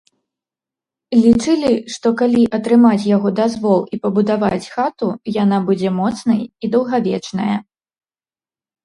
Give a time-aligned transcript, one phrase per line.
[1.23, 5.11] Лічылі, што, калі атрымаць яго дазвол і пабудаваць хату,
[5.43, 7.55] яна будзе моцнай і даўгавечная.